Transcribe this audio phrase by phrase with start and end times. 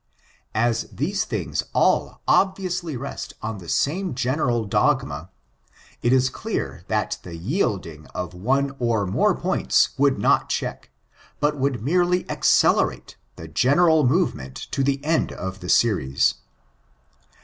[0.55, 5.29] As these things all obviously rest on the same general dogma,
[6.01, 10.89] it is clear that the yielding of one or more points would not check,
[11.39, 16.33] but would merely accelerate, the general movement to the end of the series.